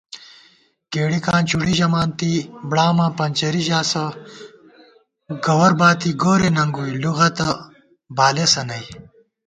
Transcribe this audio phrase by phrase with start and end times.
[0.91, 2.33] کېڑِکاں چُوڑی ژَمانتی،
[2.69, 4.05] بڑاماں پنچَرِی ژاسہ
[4.73, 7.49] * گوَر باتی گورے ننگُوئی لُغَتہ
[8.15, 8.85] بالېسہ نئ